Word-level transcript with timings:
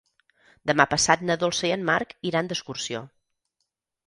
Demà 0.71 0.87
passat 0.93 1.21
na 1.31 1.35
Dolça 1.43 1.67
i 1.69 1.71
en 1.75 1.85
Marc 1.91 2.17
iran 2.31 2.51
d'excursió. 2.53 3.05